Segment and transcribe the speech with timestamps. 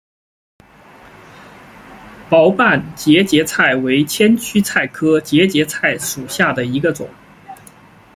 [2.27, 7.07] 薄瓣节节菜为千屈菜科节节菜属下的一个种。